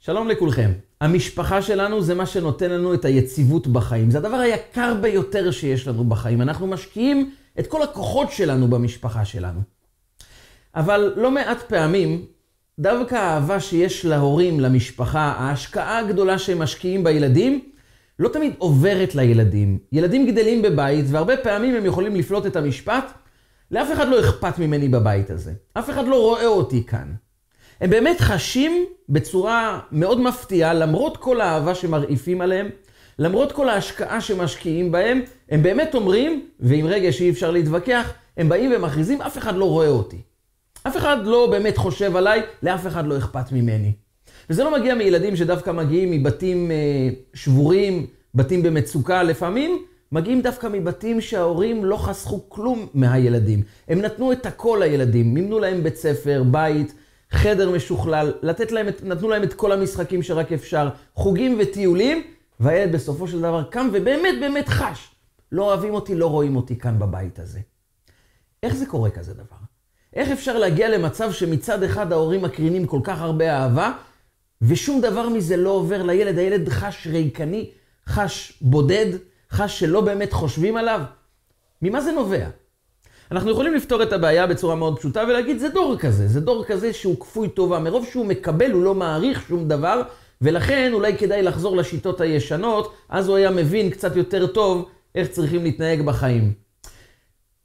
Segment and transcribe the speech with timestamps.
[0.00, 0.72] שלום לכולכם.
[1.00, 4.10] המשפחה שלנו זה מה שנותן לנו את היציבות בחיים.
[4.10, 6.42] זה הדבר היקר ביותר שיש לנו בחיים.
[6.42, 9.60] אנחנו משקיעים את כל הכוחות שלנו במשפחה שלנו.
[10.74, 12.24] אבל לא מעט פעמים,
[12.78, 17.70] דווקא האהבה שיש להורים, למשפחה, ההשקעה הגדולה שהם משקיעים בילדים,
[18.18, 19.78] לא תמיד עוברת לילדים.
[19.92, 23.12] ילדים גדלים בבית, והרבה פעמים הם יכולים לפלוט את המשפט,
[23.70, 25.52] לאף אחד לא אכפת ממני בבית הזה.
[25.74, 27.12] אף אחד לא רואה אותי כאן.
[27.80, 32.68] הם באמת חשים בצורה מאוד מפתיעה, למרות כל האהבה שמרעיפים עליהם,
[33.18, 38.72] למרות כל ההשקעה שמשקיעים בהם, הם באמת אומרים, ועם רגש אי אפשר להתווכח, הם באים
[38.76, 40.16] ומכריזים, אף אחד לא רואה אותי.
[40.82, 43.92] אף אחד לא באמת חושב עליי, לאף אחד לא אכפת ממני.
[44.50, 46.76] וזה לא מגיע מילדים שדווקא מגיעים מבתים אה,
[47.34, 53.62] שבורים, בתים במצוקה לפעמים, מגיעים דווקא מבתים שההורים לא חסכו כלום מהילדים.
[53.88, 56.94] הם נתנו את הכל לילדים, מימנו להם בית ספר, בית,
[57.30, 62.22] חדר משוכלל, לתת להם, נתנו להם את כל המשחקים שרק אפשר, חוגים וטיולים,
[62.60, 65.10] והילד בסופו של דבר קם ובאמת באמת חש.
[65.52, 67.60] לא אוהבים אותי, לא רואים אותי כאן בבית הזה.
[68.62, 69.56] איך זה קורה כזה דבר?
[70.14, 73.92] איך אפשר להגיע למצב שמצד אחד ההורים מקרינים כל כך הרבה אהבה,
[74.62, 76.38] ושום דבר מזה לא עובר לילד?
[76.38, 77.70] הילד חש ריקני,
[78.06, 79.06] חש בודד,
[79.50, 81.00] חש שלא באמת חושבים עליו?
[81.82, 82.48] ממה זה נובע?
[83.30, 86.92] אנחנו יכולים לפתור את הבעיה בצורה מאוד פשוטה ולהגיד, זה דור כזה, זה דור כזה
[86.92, 87.78] שהוא כפוי טובה.
[87.78, 90.02] מרוב שהוא מקבל, הוא לא מעריך שום דבר,
[90.42, 95.62] ולכן אולי כדאי לחזור לשיטות הישנות, אז הוא היה מבין קצת יותר טוב איך צריכים
[95.62, 96.52] להתנהג בחיים.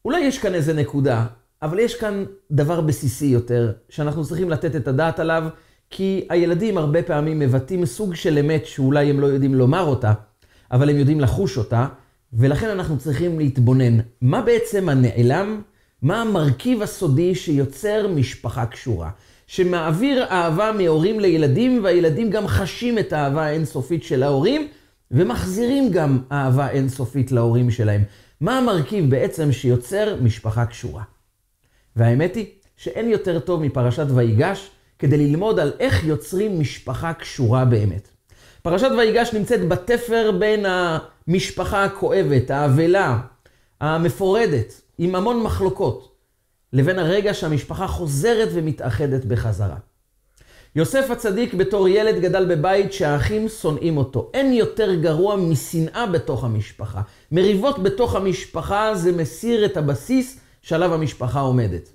[0.06, 1.26] אולי יש כאן איזה נקודה,
[1.62, 5.44] אבל יש כאן דבר בסיסי יותר, שאנחנו צריכים לתת את הדעת עליו,
[5.90, 10.14] כי הילדים הרבה פעמים מבטאים סוג של אמת שאולי הם לא יודעים לומר אותה,
[10.72, 11.88] אבל הם יודעים לחוש אותה,
[12.34, 15.62] ולכן אנחנו צריכים להתבונן, מה בעצם הנעלם,
[16.02, 19.10] מה המרכיב הסודי שיוצר משפחה קשורה,
[19.48, 24.68] שמעביר אהבה מהורים לילדים, והילדים גם חשים את האהבה האינסופית של ההורים,
[25.12, 28.04] ומחזירים גם אהבה אינסופית להורים שלהם.
[28.42, 31.04] מה המרכיב בעצם שיוצר משפחה קשורה?
[31.96, 32.46] והאמת היא
[32.78, 38.13] שאין יותר טוב מפרשת ויגש כדי ללמוד על איך יוצרים משפחה קשורה באמת.
[38.64, 43.20] פרשת ויגש נמצאת בתפר בין המשפחה הכואבת, האבלה,
[43.82, 46.16] המפורדת, עם המון מחלוקות,
[46.74, 49.76] לבין הרגע שהמשפחה חוזרת ומתאחדת בחזרה.
[50.76, 54.32] יוסף הצדיק בתור ילד גדל בבית שהאחים שונאים אותו.
[54.34, 57.02] אין יותר גרוע משנאה בתוך המשפחה.
[57.32, 61.90] מריבות בתוך המשפחה זה מסיר את הבסיס שעליו המשפחה עומדת.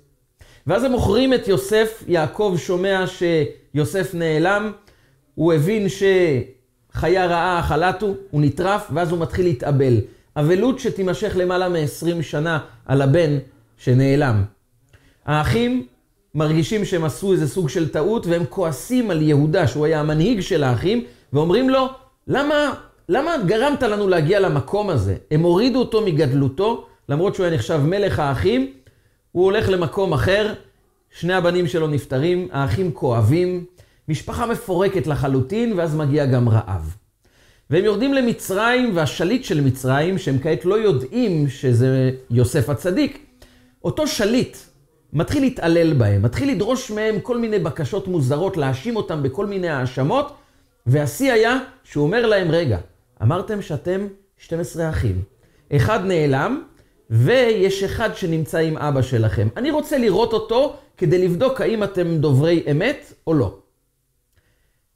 [0.67, 4.71] ואז הם מוכרים את יוסף, יעקב שומע שיוסף נעלם,
[5.35, 6.03] הוא הבין ש...
[6.93, 9.97] חיה רעה חלטו, הוא נטרף, ואז הוא מתחיל להתאבל.
[10.35, 13.37] אבלות שתימשך למעלה מ-20 שנה על הבן
[13.77, 14.43] שנעלם.
[15.25, 15.85] האחים
[16.35, 20.63] מרגישים שהם עשו איזה סוג של טעות, והם כועסים על יהודה, שהוא היה המנהיג של
[20.63, 21.87] האחים, ואומרים לו,
[22.27, 22.73] למה,
[23.09, 25.15] למה גרמת לנו להגיע למקום הזה?
[25.31, 28.71] הם הורידו אותו מגדלותו, למרות שהוא היה נחשב מלך האחים,
[29.31, 30.53] הוא הולך למקום אחר,
[31.11, 33.65] שני הבנים שלו נפטרים, האחים כואבים,
[34.09, 36.95] משפחה מפורקת לחלוטין, ואז מגיע גם רעב.
[37.69, 43.25] והם יורדים למצרים, והשליט של מצרים, שהם כעת לא יודעים שזה יוסף הצדיק,
[43.83, 44.57] אותו שליט
[45.13, 50.33] מתחיל להתעלל בהם, מתחיל לדרוש מהם כל מיני בקשות מוזרות, להאשים אותם בכל מיני האשמות,
[50.85, 52.77] והשיא היה שהוא אומר להם, רגע,
[53.21, 55.21] אמרתם שאתם 12 אחים.
[55.75, 56.61] אחד נעלם,
[57.09, 59.47] ויש אחד שנמצא עם אבא שלכם.
[59.57, 63.58] אני רוצה לראות אותו כדי לבדוק האם אתם דוברי אמת או לא.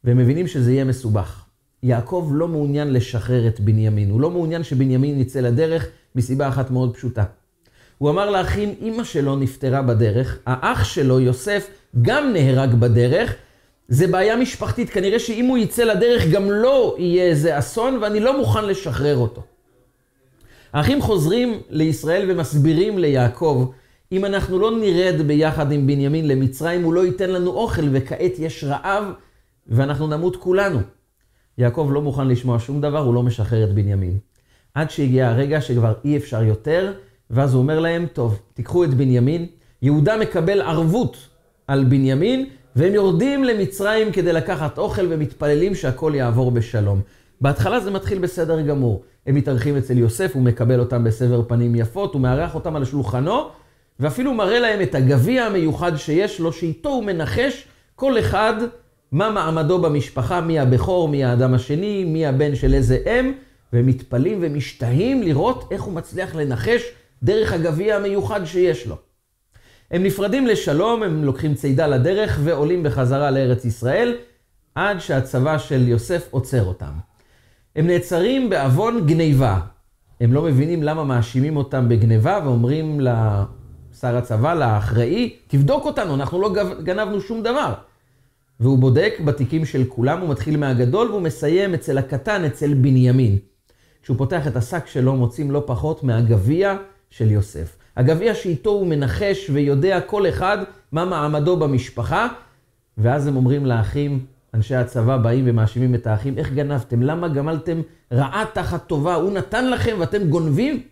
[0.03, 1.45] והם מבינים שזה יהיה מסובך.
[1.83, 6.95] יעקב לא מעוניין לשחרר את בנימין, הוא לא מעוניין שבנימין יצא לדרך מסיבה אחת מאוד
[6.95, 7.23] פשוטה.
[7.97, 11.67] הוא אמר לאחים, אמא שלו נפטרה בדרך, האח שלו, יוסף,
[12.01, 13.35] גם נהרג בדרך.
[13.87, 18.37] זה בעיה משפחתית, כנראה שאם הוא יצא לדרך גם לא יהיה איזה אסון, ואני לא
[18.37, 19.41] מוכן לשחרר אותו.
[20.73, 23.71] האחים חוזרים לישראל ומסבירים ליעקב,
[24.11, 28.63] אם אנחנו לא נרד ביחד עם בנימין למצרים, הוא לא ייתן לנו אוכל, וכעת יש
[28.63, 29.03] רעב
[29.67, 30.79] ואנחנו נמות כולנו.
[31.57, 34.17] יעקב לא מוכן לשמוע שום דבר, הוא לא משחרר את בנימין.
[34.73, 36.93] עד שהגיע הרגע שכבר אי אפשר יותר,
[37.29, 39.45] ואז הוא אומר להם, טוב, תיקחו את בנימין.
[39.81, 41.17] יהודה מקבל ערבות
[41.67, 47.01] על בנימין, והם יורדים למצרים כדי לקחת אוכל ומתפללים שהכל יעבור בשלום.
[47.41, 49.03] בהתחלה זה מתחיל בסדר גמור.
[49.27, 53.49] הם מתארחים אצל יוסף, הוא מקבל אותם בסבר פנים יפות, הוא מארח אותם על שולחנו,
[53.99, 58.53] ואפילו מראה להם את הגביע המיוחד שיש לו, שאיתו הוא מנחש כל אחד
[59.13, 63.31] מה מעמדו במשפחה, מי הבכור, מי האדם השני, מי הבן של איזה אם,
[63.73, 66.81] ומתפלאים ומשתהים לראות איך הוא מצליח לנחש
[67.23, 68.95] דרך הגביע המיוחד שיש לו.
[69.91, 74.15] הם נפרדים לשלום, הם לוקחים צידה לדרך ועולים בחזרה לארץ ישראל.
[74.75, 76.91] עד שהצבא של יוסף עוצר אותם.
[77.75, 79.59] הם נעצרים בעוון גניבה.
[80.21, 86.53] הם לא מבינים למה מאשימים אותם בגניבה ואומרים לשר הצבא, לאחראי, תבדוק אותנו, אנחנו לא
[86.83, 87.73] גנבנו שום דבר.
[88.63, 93.37] והוא בודק בתיקים של כולם, הוא מתחיל מהגדול והוא מסיים אצל הקטן, אצל בנימין.
[94.03, 96.75] כשהוא פותח את השק שלו, מוצאים לא פחות מהגביע
[97.09, 97.77] של יוסף.
[97.97, 100.57] הגביע שאיתו הוא מנחש ויודע כל אחד
[100.91, 102.27] מה מעמדו במשפחה,
[102.97, 107.01] ואז הם אומרים לאחים, אנשי הצבא באים ומאשימים את האחים, איך גנבתם?
[107.01, 107.81] למה גמלתם
[108.11, 109.15] רעה תחת טובה?
[109.15, 110.83] הוא נתן לכם ואתם גונבים?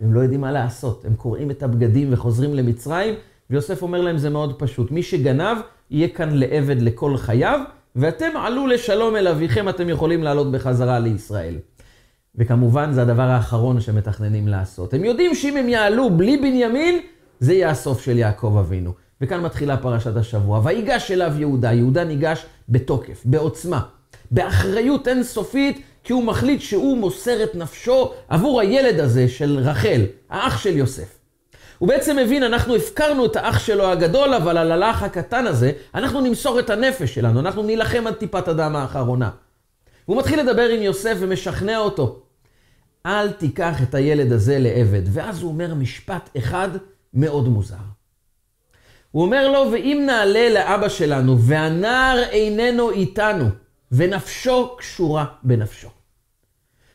[0.00, 3.14] הם לא יודעים מה לעשות, הם קורעים את הבגדים וחוזרים למצרים,
[3.50, 5.56] ויוסף אומר להם, זה מאוד פשוט, מי שגנב,
[5.94, 7.60] יהיה כאן לעבד לכל חייו,
[7.96, 11.54] ואתם עלו לשלום אל אביכם, אתם יכולים לעלות בחזרה לישראל.
[12.34, 14.94] וכמובן, זה הדבר האחרון שמתכננים לעשות.
[14.94, 17.00] הם יודעים שאם הם יעלו בלי בנימין,
[17.40, 18.92] זה יהיה הסוף של יעקב אבינו.
[19.20, 20.60] וכאן מתחילה פרשת השבוע.
[20.64, 23.80] ויגש אליו יהודה, יהודה ניגש בתוקף, בעוצמה,
[24.30, 30.00] באחריות אינסופית, כי הוא מחליט שהוא מוסר את נפשו עבור הילד הזה של רחל,
[30.30, 31.23] האח של יוסף.
[31.78, 36.20] הוא בעצם מבין, אנחנו הפקרנו את האח שלו הגדול, אבל על הלך הקטן הזה, אנחנו
[36.20, 39.30] נמסור את הנפש שלנו, אנחנו נילחם עד טיפת הדם האחרונה.
[40.08, 42.22] והוא מתחיל לדבר עם יוסף ומשכנע אותו.
[43.06, 45.02] אל תיקח את הילד הזה לעבד.
[45.06, 46.68] ואז הוא אומר משפט אחד
[47.14, 47.76] מאוד מוזר.
[49.10, 53.44] הוא אומר לו, ואם נעלה לאבא שלנו, והנער איננו איתנו,
[53.92, 55.88] ונפשו קשורה בנפשו.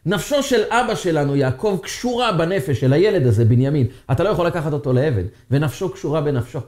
[0.09, 3.87] נפשו של אבא שלנו, יעקב, קשורה בנפש של הילד הזה, בנימין.
[4.11, 6.59] אתה לא יכול לקחת אותו לעבד, ונפשו קשורה בנפשו.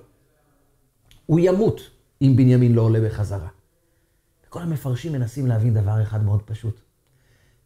[1.25, 1.81] הוא ימות
[2.21, 3.47] אם בנימין לא עולה בחזרה.
[4.49, 6.81] כל המפרשים מנסים להבין דבר אחד מאוד פשוט.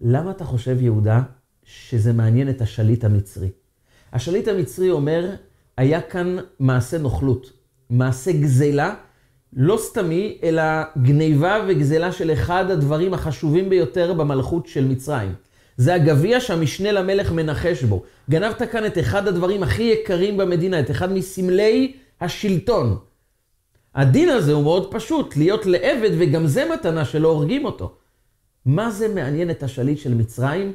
[0.02, 1.22] למה אתה חושב, יהודה,
[1.64, 3.50] שזה מעניין את השליט המצרי?
[4.14, 5.36] השליט המצרי אומר,
[5.78, 7.52] היה כאן מעשה נוכלות,
[7.90, 8.96] מעשה גזלה,
[9.54, 10.64] לא סתמי, אלא
[11.02, 15.34] גניבה וגזלה של אחד הדברים החשובים ביותר במלכות של מצרים.
[15.78, 18.04] זה הגביע שהמשנה למלך מנחש בו.
[18.30, 22.98] גנבת כאן את אחד הדברים הכי יקרים במדינה, את אחד מסמלי השלטון.
[23.96, 27.96] הדין הזה הוא מאוד פשוט, להיות לעבד, וגם זה מתנה שלא הורגים אותו.
[28.66, 30.74] מה זה מעניין את השליט של מצרים,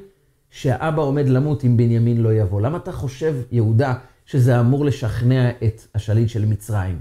[0.50, 2.60] שהאבא עומד למות אם בנימין לא יבוא?
[2.60, 3.94] למה אתה חושב, יהודה,
[4.26, 7.00] שזה אמור לשכנע את השליט של מצרים?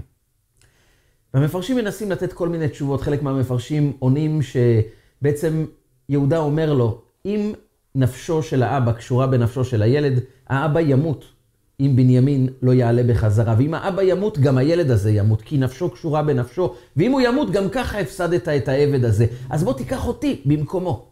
[1.34, 3.00] והמפרשים מנסים לתת כל מיני תשובות.
[3.00, 5.66] חלק מהמפרשים עונים שבעצם
[6.08, 7.52] יהודה אומר לו, אם
[7.94, 11.24] נפשו של האבא קשורה בנפשו של הילד, האבא ימות.
[11.80, 13.54] אם בנימין לא יעלה בחזרה.
[13.58, 16.74] ואם האבא ימות, גם הילד הזה ימות, כי נפשו קשורה בנפשו.
[16.96, 19.26] ואם הוא ימות, גם ככה הפסדת את העבד הזה.
[19.50, 21.08] אז בוא תיקח אותי במקומו.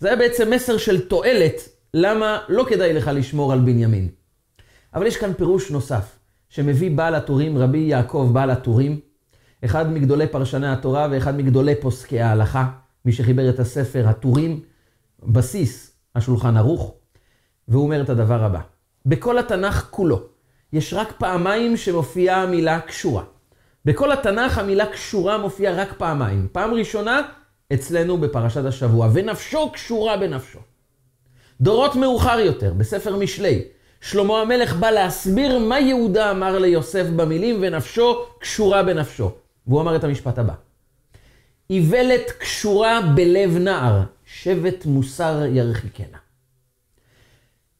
[0.00, 4.08] זה היה בעצם מסר של תועלת, למה לא כדאי לך לשמור על בנימין.
[4.94, 6.18] אבל יש כאן פירוש נוסף,
[6.48, 9.00] שמביא בעל הטורים, רבי יעקב בעל הטורים,
[9.64, 12.66] אחד מגדולי פרשני התורה ואחד מגדולי פוסקי ההלכה,
[13.04, 14.60] מי שחיבר את הספר הטורים,
[15.22, 16.94] בסיס השולחן ערוך,
[17.68, 18.60] והוא אומר את הדבר הבא.
[19.06, 20.22] בכל התנ"ך כולו,
[20.72, 23.22] יש רק פעמיים שמופיעה המילה קשורה.
[23.84, 26.48] בכל התנ"ך המילה קשורה מופיעה רק פעמיים.
[26.52, 27.22] פעם ראשונה,
[27.72, 30.58] אצלנו בפרשת השבוע, ונפשו קשורה בנפשו.
[31.60, 33.64] דורות מאוחר יותר, בספר משלי,
[34.00, 39.30] שלמה המלך בא להסביר מה יהודה אמר ליוסף במילים, ונפשו קשורה בנפשו.
[39.66, 40.54] והוא אמר את המשפט הבא:
[41.70, 44.02] איוולת קשורה בלב נער,
[44.42, 46.18] שבט מוסר ירחיקנה.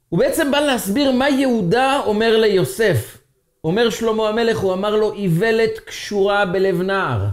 [0.08, 3.18] הוא בעצם בא להסביר מה יהודה אומר ליוסף.
[3.64, 7.28] אומר שלמה המלך, הוא אמר לו, איוולת קשורה בלב נער.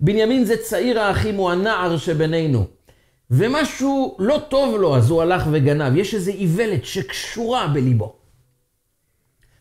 [0.00, 2.66] בנימין זה צעיר האחים, הוא הנער שבינינו.
[3.30, 5.96] ומשהו לא טוב לו, אז הוא הלך וגנב.
[5.96, 8.16] יש איזו איוולת שקשורה בליבו.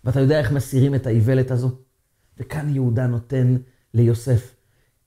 [0.03, 1.69] ואתה יודע איך מסירים את האיוולת הזו?
[2.37, 3.57] וכאן יהודה נותן
[3.93, 4.55] ליוסף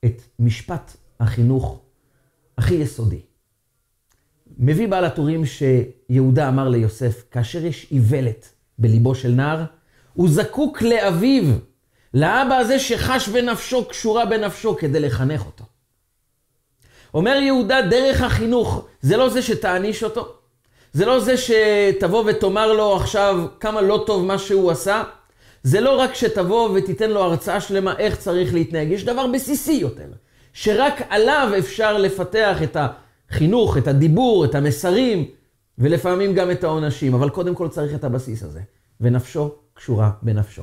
[0.05, 1.81] את משפט החינוך
[2.59, 3.30] הכי יסודי.
[4.61, 9.65] מביא בעל הטורים שיהודה אמר ליוסף, כאשר יש איוולת בליבו של נער,
[10.15, 11.45] הוא זקוק לאביו,
[12.15, 15.65] לאבא הזה שחש בנפשו, קשורה בנפשו, כדי לחנך אותו.
[17.15, 20.35] אומר יהודה, דרך החינוך, זה לא זה שתעניש אותו,
[20.93, 25.03] זה לא זה שתבוא ותאמר לו עכשיו כמה לא טוב מה שהוא עשה,
[25.63, 30.09] זה לא רק שתבוא ותיתן לו הרצאה שלמה איך צריך להתנהג, יש דבר בסיסי יותר,
[30.53, 32.77] שרק עליו אפשר לפתח את
[33.31, 35.25] החינוך, את הדיבור, את המסרים,
[35.79, 38.61] ולפעמים גם את העונשים, אבל קודם כל צריך את הבסיס הזה,
[39.01, 40.63] ונפשו קשורה בנפשו.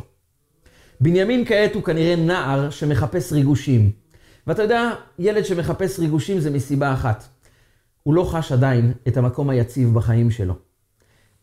[1.02, 3.92] בנימין כעת הוא כנראה נער שמחפש ריגושים.
[4.48, 7.28] ואתה יודע, ילד שמחפש ריגושים זה מסיבה אחת.
[8.04, 10.54] הוא לא חש עדיין את המקום היציב בחיים שלו.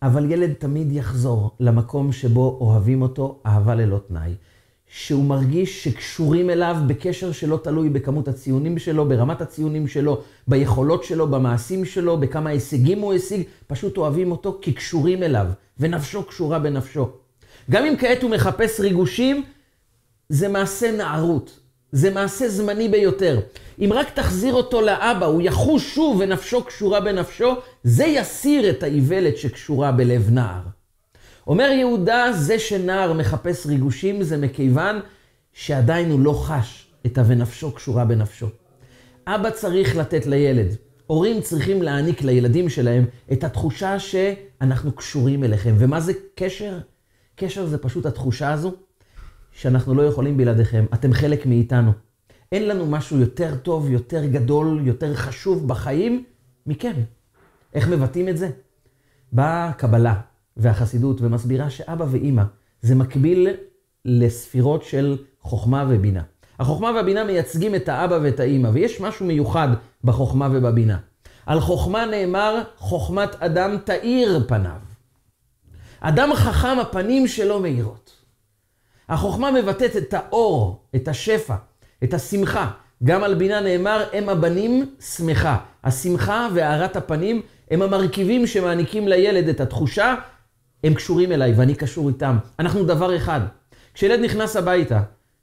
[0.03, 4.35] אבל ילד תמיד יחזור למקום שבו אוהבים אותו אהבה ללא תנאי.
[4.97, 11.29] שהוא מרגיש שקשורים אליו בקשר שלא תלוי בכמות הציונים שלו, ברמת הציונים שלו, ביכולות שלו,
[11.29, 15.47] במעשים שלו, בכמה הישגים הוא השיג, פשוט אוהבים אותו כי קשורים אליו,
[15.79, 17.09] ונפשו קשורה בנפשו.
[17.71, 19.45] גם אם כעת הוא מחפש ריגושים,
[20.29, 21.61] זה מעשה נערות,
[21.93, 23.41] זה מעשה זמני ביותר.
[23.79, 29.37] אם רק תחזיר אותו לאבא, הוא יחוש שוב ונפשו קשורה בנפשו, זה יסיר את האיוולת
[29.37, 30.63] שקשורה בלב נער.
[31.47, 35.01] אומר יהודה, זה שנער מחפש ריגושים זה מכיוון
[35.53, 38.47] שעדיין הוא לא חש את ה"ונפשו קשורה בנפשו".
[39.27, 45.75] אבא צריך לתת לילד, הורים צריכים להעניק לילדים שלהם את התחושה שאנחנו קשורים אליכם.
[45.79, 46.79] ומה זה קשר?
[47.37, 48.73] קשר זה פשוט התחושה הזו
[49.53, 51.93] שאנחנו לא יכולים בלעדיכם, אתם חלק מאיתנו.
[52.53, 56.25] אין לנו משהו יותר טוב, יותר גדול, יותר חשוב בחיים
[56.67, 56.95] מכם.
[57.75, 58.51] איך מבטאים את זה?
[59.33, 60.21] באה קבלה
[60.57, 62.43] והחסידות ומסבירה שאבא ואימא
[62.83, 63.49] זה מקביל
[64.05, 66.23] לספירות של חוכמה ובינה.
[66.59, 69.69] החוכמה והבינה מייצגים את האבא ואת האימא, ויש משהו מיוחד
[70.05, 70.99] בחוכמה ובבינה.
[71.47, 74.81] על חוכמה נאמר, חוכמת אדם תאיר פניו.
[76.01, 78.11] אדם חכם, הפנים שלו מאירות.
[79.09, 81.55] החוכמה מבטאת את האור, את השפע,
[82.05, 82.71] את השמחה.
[83.05, 85.59] גם על בינה נאמר, הם הבנים שמחה.
[85.85, 90.15] השמחה והארת הפנים הם המרכיבים שמעניקים לילד את התחושה,
[90.85, 92.37] הם קשורים אליי ואני קשור איתם.
[92.59, 93.41] אנחנו דבר אחד.
[93.95, 95.01] כשילד נכנס הביתה,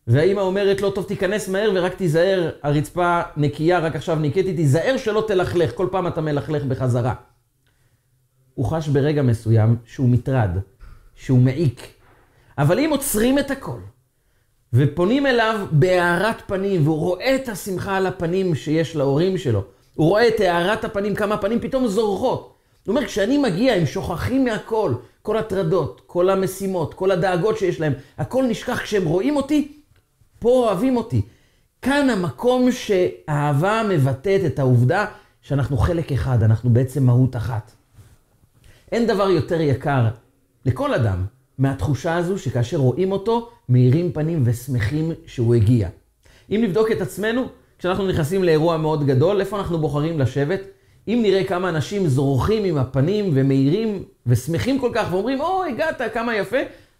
[0.07, 5.23] והאימא אומרת לו, טוב, תיכנס מהר ורק תיזהר, הרצפה נקייה, רק עכשיו ניקטי, תיזהר שלא
[5.27, 7.13] תלכלך, כל פעם אתה מלכלך בחזרה.
[8.53, 10.49] הוא חש ברגע מסוים שהוא מטרד,
[11.15, 11.87] שהוא מעיק.
[12.57, 13.79] אבל אם עוצרים את הכל,
[14.73, 19.63] ופונים אליו בהארת פנים, והוא רואה את השמחה על הפנים שיש להורים שלו,
[19.95, 22.60] הוא רואה את הארת הפנים, כמה הפנים פתאום זורחות.
[22.85, 27.93] הוא אומר, כשאני מגיע, הם שוכחים מהכל, כל הטרדות, כל המשימות, כל הדאגות שיש להם,
[28.17, 29.81] הכל נשכח כשהם רואים אותי,
[30.39, 31.21] פה אוהבים אותי.
[31.81, 35.05] כאן המקום שאהבה מבטאת את העובדה
[35.41, 37.71] שאנחנו חלק אחד, אנחנו בעצם מהות אחת.
[38.91, 40.07] אין דבר יותר יקר
[40.65, 41.25] לכל אדם
[41.57, 45.89] מהתחושה הזו שכאשר רואים אותו, מאירים פנים ושמחים שהוא הגיע.
[46.51, 47.45] אם נבדוק את עצמנו,
[47.79, 50.59] כשאנחנו נכנסים לאירוע מאוד גדול, איפה אנחנו בוחרים לשבת?
[51.07, 56.35] אם נראה כמה אנשים זורחים עם הפנים ומאירים ושמחים כל כך ואומרים, או, הגעת, כמה
[56.35, 56.57] יפה,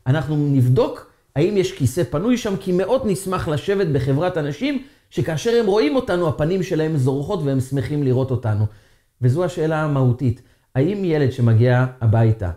[0.08, 5.65] אנחנו נבדוק האם יש כיסא פנוי שם, כי מאוד נשמח לשבת בחברת אנשים שכאשר הם
[5.65, 8.65] רואים אותנו, הפנים שלהם זורחות והם שמחים לראות אותנו.
[9.22, 10.41] וזו השאלה המהותית.
[10.75, 12.51] האם ילד שמגיע הביתה,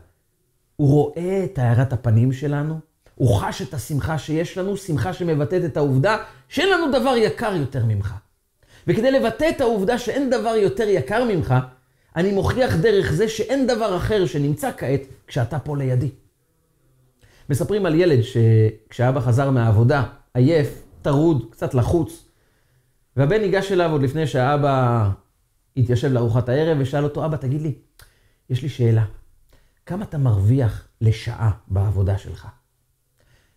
[0.76, 2.78] הוא רואה את הארת הפנים שלנו?
[3.14, 6.16] הוא חש את השמחה שיש לנו, שמחה שמבטאת את העובדה
[6.48, 8.14] שאין לנו דבר יקר יותר ממך.
[8.86, 11.54] וכדי לבטא את העובדה שאין דבר יותר יקר ממך,
[12.16, 16.10] אני מוכיח דרך זה שאין דבר אחר שנמצא כעת כשאתה פה לידי.
[17.50, 22.28] מספרים על ילד שכשאבא חזר מהעבודה, עייף, טרוד, קצת לחוץ,
[23.16, 25.08] והבן ניגש אליו עוד לפני שהאבא
[25.76, 27.74] התיישב לארוחת הערב ושאל אותו, אבא, תגיד לי,
[28.50, 29.04] יש לי שאלה,
[29.86, 32.48] כמה אתה מרוויח לשעה בעבודה שלך?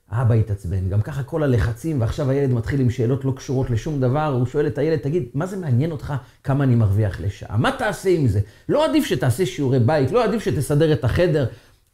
[0.10, 4.26] האבא התעצבן, גם ככה כל הלחצים, ועכשיו הילד מתחיל עם שאלות לא קשורות לשום דבר,
[4.26, 7.58] הוא שואל את הילד, תגיד, מה זה מעניין אותך כמה אני מרוויח לשעה?
[7.58, 8.40] מה תעשה עם זה?
[8.70, 11.46] לא עדיף שתעשה שיעורי בית, לא עדיף שתסדר את החדר,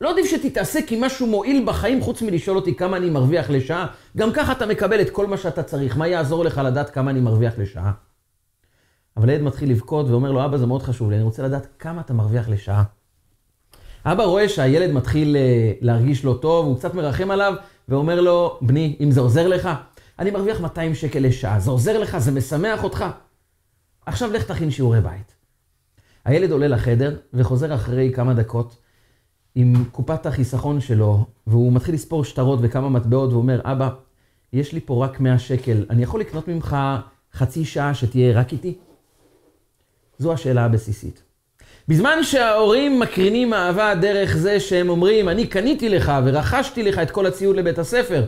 [0.02, 3.88] לא עדיף שתתעסק עם משהו מועיל בחיים חוץ מלשאול אותי כמה אני מרוויח לשעה?
[4.18, 7.20] גם ככה אתה מקבל את כל מה שאתה צריך, מה יעזור לך לדעת כמה אני
[7.20, 7.92] מרוויח לשעה?
[9.18, 12.02] אבל הילד מתחיל לבכות ואומר לו, אבא, זה מאוד חשוב לי, אני רוצה לדעת כמה
[12.02, 12.84] אתה מרוויח לשעה.
[14.06, 17.54] אבא רואה שהילד מתחיל אה, להרגיש לא טוב, הוא קצת מרחם עליו,
[17.90, 19.70] ואומר לו, בני, אם זה עוזר לך,
[20.20, 23.06] אני מרוויח 200 שקל לשעה, זה עוזר לך, זה משמח אותך.
[24.06, 25.36] עכשיו לך תכין שיעורי בית.
[26.26, 28.78] הילד עולה לחדר וחוזר אחרי כמה דקות
[29.56, 33.90] עם קופת החיסכון שלו, והוא מתחיל לספור שטרות וכמה מטבעות, ואומר, אבא,
[34.54, 36.78] יש לי פה רק 100 שקל, אני יכול לקנות ממך
[37.34, 38.78] חצי שעה שתהיה רק איתי?
[40.18, 41.24] זו השאלה הבסיסית.
[41.88, 47.26] בזמן שההורים מקרינים אהבה דרך זה שהם אומרים, אני קניתי לך ורכשתי לך את כל
[47.26, 48.26] הציוד לבית הספר,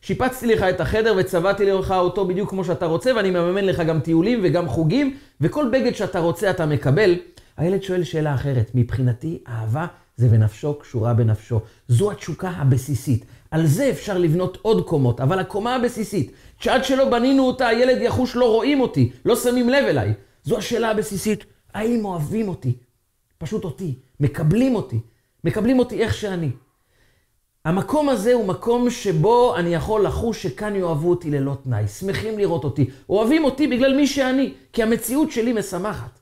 [0.00, 4.00] שיפצתי לך את החדר וצבעתי לך אותו בדיוק כמו שאתה רוצה, ואני מממן לך גם
[4.00, 7.14] טיולים וגם חוגים, וכל בגד שאתה רוצה אתה מקבל.
[7.56, 11.60] הילד שואל שאלה אחרת, מבחינתי אהבה זה ונפשו קשורה בנפשו.
[11.88, 13.24] זו התשוקה הבסיסית.
[13.50, 18.36] על זה אפשר לבנות עוד קומות, אבל הקומה הבסיסית, שעד שלא בנינו אותה, הילד יחוש
[18.36, 20.12] לא רואים אותי, לא שמים לב אליי.
[20.44, 21.44] זו השאלה הבסיסית,
[21.74, 22.72] האם אוהבים אותי?
[23.44, 25.00] פשוט אותי, מקבלים אותי,
[25.44, 26.50] מקבלים אותי איך שאני.
[27.64, 32.64] המקום הזה הוא מקום שבו אני יכול לחוש שכאן יאהבו אותי ללא תנאי, שמחים לראות
[32.64, 36.18] אותי, אוהבים אותי בגלל מי שאני, כי המציאות שלי משמחת.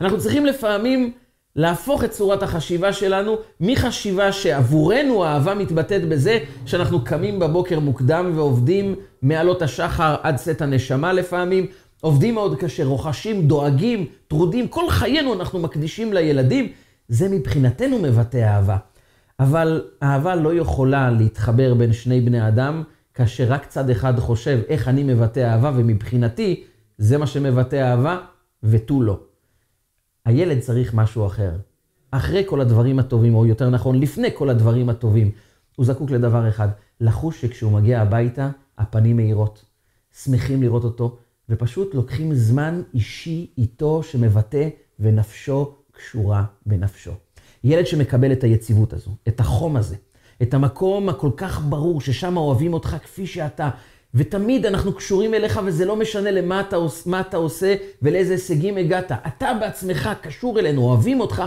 [0.00, 1.12] אנחנו צריכים לפעמים
[1.56, 8.94] להפוך את צורת החשיבה שלנו מחשיבה שעבורנו האהבה מתבטאת בזה שאנחנו קמים בבוקר מוקדם ועובדים
[9.22, 11.66] מעלות השחר עד צאת הנשמה לפעמים,
[12.04, 16.68] עובדים מאוד קשה, רוכשים, דואגים, טרודים, כל חיינו אנחנו מקדישים לילדים,
[17.08, 18.76] זה מבחינתנו מבטא אהבה.
[19.40, 22.82] אבל אהבה לא יכולה להתחבר בין שני בני אדם,
[23.14, 26.64] כאשר רק צד אחד חושב איך אני מבטא אהבה, ומבחינתי
[26.98, 28.18] זה מה שמבטא אהבה,
[28.62, 29.20] ותו לא.
[30.24, 31.50] הילד צריך משהו אחר.
[32.10, 35.30] אחרי כל הדברים הטובים, או יותר נכון, לפני כל הדברים הטובים,
[35.76, 36.68] הוא זקוק לדבר אחד,
[37.00, 39.64] לחוש שכשהוא מגיע הביתה, הפנים מאירות.
[40.22, 44.68] שמחים לראות אותו, ופשוט לוקחים זמן אישי איתו שמבטא
[45.00, 47.12] ונפשו קשורה בנפשו.
[47.64, 49.96] ילד שמקבל את היציבות הזו, את החום הזה,
[50.42, 53.70] את המקום הכל כך ברור ששם אוהבים אותך כפי שאתה,
[54.14, 59.12] ותמיד אנחנו קשורים אליך וזה לא משנה למה אתה, מה אתה עושה ולאיזה הישגים הגעת.
[59.12, 61.42] אתה בעצמך קשור אלינו, אוהבים אותך.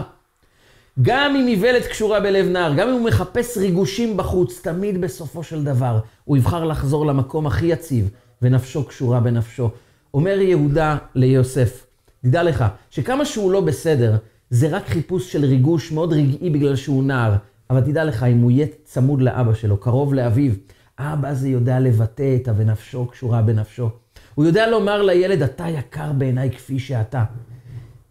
[1.01, 5.63] גם אם איוולת קשורה בלב נער, גם אם הוא מחפש ריגושים בחוץ, תמיד בסופו של
[5.63, 8.09] דבר הוא יבחר לחזור למקום הכי יציב,
[8.41, 9.69] ונפשו קשורה בנפשו.
[10.17, 11.85] אומר יהודה ליוסף,
[12.21, 14.15] תדע לך, שכמה שהוא לא בסדר,
[14.49, 17.35] זה רק חיפוש של ריגוש מאוד רגעי בגלל שהוא נער.
[17.69, 20.51] אבל תדע לך, אם הוא יהיה צמוד לאבא שלו, קרוב לאביו,
[20.97, 23.89] האבא הזה יודע לבטא את ה"ונפשו קשורה בנפשו".
[24.35, 27.23] הוא יודע לומר לילד, אתה יקר בעיניי כפי שאתה.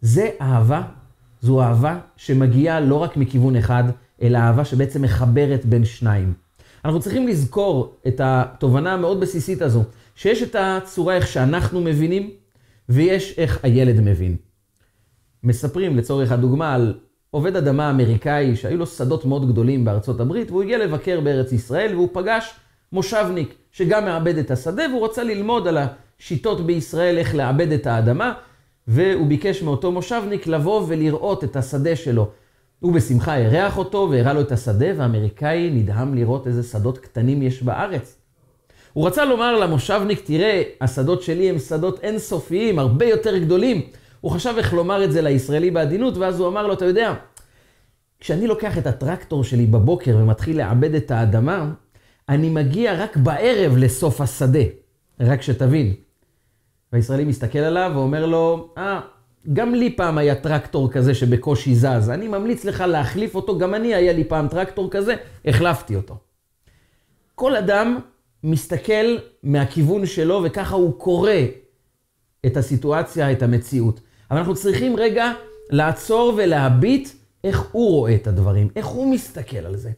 [0.00, 0.82] זה אהבה,
[1.40, 3.84] זו אהבה שמגיעה לא רק מכיוון אחד,
[4.22, 6.32] אלא אהבה שבעצם מחברת בין שניים.
[6.84, 9.84] אנחנו צריכים לזכור את התובנה המאוד בסיסית הזו,
[10.16, 12.30] שיש את הצורה איך שאנחנו מבינים,
[12.88, 14.36] ויש איך הילד מבין.
[15.42, 16.94] מספרים לצורך הדוגמה על
[17.30, 21.94] עובד אדמה אמריקאי שהיו לו שדות מאוד גדולים בארצות הברית, והוא הגיע לבקר בארץ ישראל
[21.94, 22.54] והוא פגש
[22.92, 28.32] מושבניק שגם מעבד את השדה, והוא רצה ללמוד על השיטות בישראל איך לעבד את האדמה,
[28.88, 32.30] והוא ביקש מאותו מושבניק לבוא ולראות את השדה שלו.
[32.80, 37.62] הוא בשמחה אירח אותו והראה לו את השדה, והאמריקאי נדהם לראות איזה שדות קטנים יש
[37.62, 38.15] בארץ.
[38.96, 43.82] הוא רצה לומר למושבניק, תראה, השדות שלי הם שדות אינסופיים, הרבה יותר גדולים.
[44.20, 47.14] הוא חשב איך לומר את זה לישראלי בעדינות, ואז הוא אמר לו, אתה יודע,
[48.20, 51.70] כשאני לוקח את הטרקטור שלי בבוקר ומתחיל לעבד את האדמה,
[52.28, 54.64] אני מגיע רק בערב לסוף השדה.
[55.20, 55.94] רק שתבין.
[56.92, 59.00] והישראלי מסתכל עליו ואומר לו, אה,
[59.52, 62.10] גם לי פעם היה טרקטור כזה שבקושי זז.
[62.10, 66.16] אני ממליץ לך להחליף אותו, גם אני היה לי פעם טרקטור כזה, החלפתי אותו.
[67.34, 67.98] כל אדם
[68.46, 71.32] מסתכל מהכיוון שלו וככה הוא קורא
[72.46, 74.00] את הסיטואציה, את המציאות.
[74.30, 75.32] אבל אנחנו צריכים רגע
[75.70, 77.08] לעצור ולהביט
[77.44, 79.90] איך הוא רואה את הדברים, איך הוא מסתכל על זה.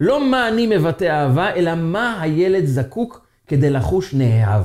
[0.00, 4.64] לא מה אני מבטא אהבה, אלא מה הילד זקוק כדי לחוש נאהב.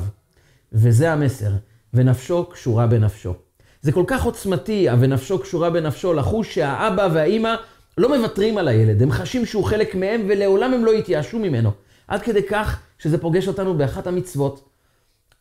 [0.73, 1.51] וזה המסר,
[1.93, 3.33] ונפשו קשורה בנפשו.
[3.81, 7.55] זה כל כך עוצמתי, ה"ונפשו קשורה בנפשו", לחוש שהאבא והאימא
[7.97, 11.71] לא מוותרים על הילד, הם חשים שהוא חלק מהם ולעולם הם לא יתייאשו ממנו.
[12.07, 14.69] עד כדי כך שזה פוגש אותנו באחת המצוות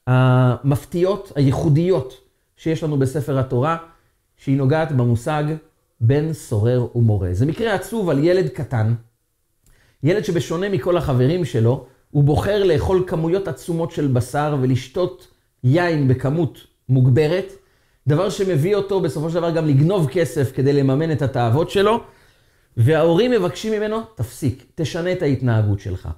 [0.07, 2.21] המפתיעות, הייחודיות,
[2.57, 3.77] שיש לנו בספר התורה,
[4.37, 5.45] שהיא נוגעת במושג
[6.01, 7.29] בן סורר ומורה.
[7.33, 8.95] זה מקרה עצוב על ילד קטן,
[10.03, 15.29] ילד שבשונה מכל החברים שלו, הוא בוחר לאכול כמויות עצומות של בשר ולשתות
[15.65, 17.53] יין בכמות מוגברת,
[18.07, 22.01] דבר שמביא אותו בסופו של דבר גם לגנוב כסף כדי לממן את התאוות שלו,
[22.77, 26.09] וההורים מבקשים ממנו, תפסיק, תשנה את ההתנהגות שלך.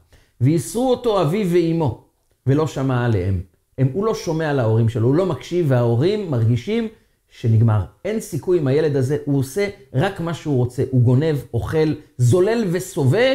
[0.42, 2.04] וייסרו אותו אביו ואימו,
[2.46, 3.40] ולא שמע עליהם.
[3.78, 6.88] הם, הוא לא שומע להורים שלו, הוא לא מקשיב, וההורים מרגישים
[7.30, 7.80] שנגמר.
[8.04, 10.84] אין סיכוי עם הילד הזה, הוא עושה רק מה שהוא רוצה.
[10.90, 13.34] הוא גונב, אוכל, זולל וסובא,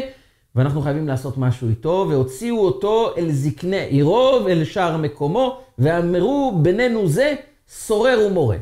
[0.56, 7.08] ואנחנו חייבים לעשות משהו איתו, והוציאו אותו אל זקני עירו ואל שער מקומו, ואמרו בינינו
[7.08, 7.36] זה
[7.70, 8.58] סורר ומורה.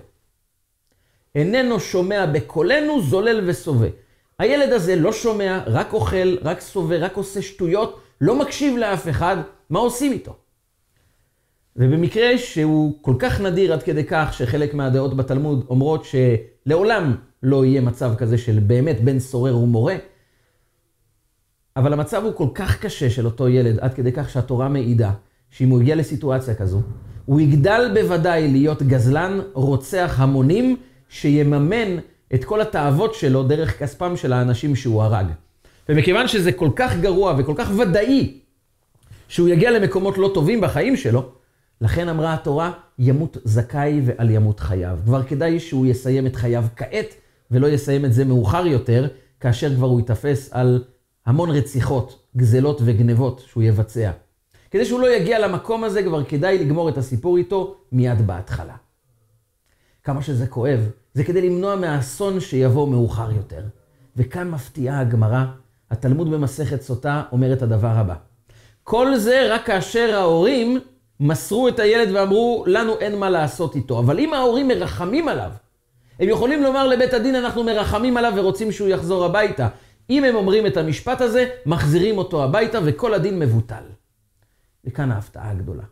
[1.36, 3.88] איננו שומע בקולנו, זולל וסובא.
[4.39, 9.38] הילד הזה לא שומע, רק אוכל, רק סובא, רק עושה שטויות, לא מקשיב לאף אחד,
[9.69, 10.36] מה עושים איתו?
[11.75, 17.82] ובמקרה שהוא כל כך נדיר עד כדי כך שחלק מהדעות בתלמוד אומרות שלעולם לא יהיה
[17.82, 19.95] מצב כזה של באמת בן סורר ומורה,
[21.78, 25.12] אבל המצב הוא כל כך קשה של אותו ילד, עד כדי כך שהתורה מעידה
[25.49, 26.82] שאם הוא יגיע לסיטואציה כזו,
[27.25, 30.78] הוא יגדל בוודאי להיות גזלן, רוצח המונים,
[31.10, 31.97] שיממן
[32.34, 35.25] את כל התאוות שלו דרך כספם של האנשים שהוא הרג.
[35.89, 38.39] ומכיוון שזה כל כך גרוע וכל כך ודאי
[39.28, 41.30] שהוא יגיע למקומות לא טובים בחיים שלו,
[41.82, 45.00] לכן אמרה התורה, ימות זכאי ועל ימות חייו.
[45.06, 47.13] כבר כדאי שהוא יסיים את חייו כעת,
[47.52, 49.08] ולא יסיים את זה מאוחר יותר,
[49.39, 50.84] כאשר כבר הוא ייתפס על
[51.26, 54.12] המון רציחות, גזלות וגנבות שהוא יבצע.
[54.71, 58.76] כדי שהוא לא יגיע למקום הזה, כבר כדאי לגמור את הסיפור איתו מיד בהתחלה.
[60.04, 63.62] כמה שזה כואב, זה כדי למנוע מהאסון שיבוא מאוחר יותר.
[64.17, 65.45] וכאן מפתיעה הגמרא,
[65.91, 68.15] התלמוד במסכת סוטה אומר את הדבר הבא.
[68.84, 70.80] כל זה רק כאשר ההורים
[71.19, 74.00] מסרו את הילד ואמרו, לנו אין מה לעשות איתו.
[74.00, 75.52] אבל אם ההורים מרחמים עליו,
[76.19, 79.67] הם יכולים לומר לבית הדין, אנחנו מרחמים עליו ורוצים שהוא יחזור הביתה.
[80.10, 83.84] אם הם אומרים את המשפט הזה, מחזירים אותו הביתה וכל הדין מבוטל.
[84.86, 85.84] וכאן ההפתעה הגדולה.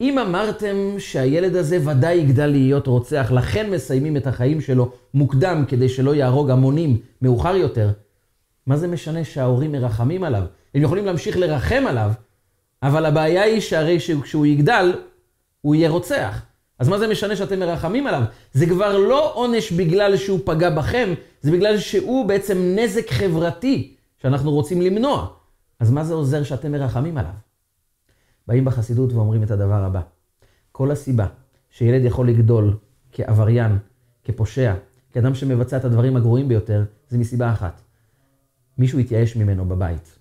[0.00, 5.88] אם אמרתם שהילד הזה ודאי יגדל להיות רוצח, לכן מסיימים את החיים שלו מוקדם כדי
[5.88, 7.90] שלא יהרוג המונים מאוחר יותר,
[8.66, 10.42] מה זה משנה שההורים מרחמים עליו?
[10.74, 12.10] הם יכולים להמשיך לרחם עליו,
[12.82, 14.92] אבל הבעיה היא שהרי כשהוא יגדל,
[15.60, 16.42] הוא יהיה רוצח.
[16.78, 18.22] אז מה זה משנה שאתם מרחמים עליו?
[18.52, 24.50] זה כבר לא עונש בגלל שהוא פגע בכם, זה בגלל שהוא בעצם נזק חברתי שאנחנו
[24.50, 25.28] רוצים למנוע.
[25.80, 27.32] אז מה זה עוזר שאתם מרחמים עליו?
[28.46, 30.00] באים בחסידות ואומרים את הדבר הבא.
[30.72, 31.26] כל הסיבה
[31.70, 32.76] שילד יכול לגדול
[33.12, 33.78] כעבריין,
[34.24, 34.74] כפושע,
[35.12, 37.81] כאדם שמבצע את הדברים הגרועים ביותר, זה מסיבה אחת.
[38.78, 40.18] מישהו התייאש ממנו בבית.